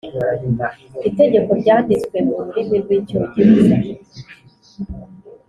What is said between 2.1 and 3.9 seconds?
mu rurimi rw’ Icyongereza